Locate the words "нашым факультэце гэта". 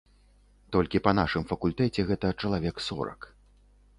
1.19-2.33